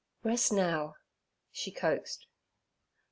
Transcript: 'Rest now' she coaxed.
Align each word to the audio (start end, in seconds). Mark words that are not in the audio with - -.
'Rest 0.23 0.51
now' 0.51 0.95
she 1.51 1.71
coaxed. 1.71 2.25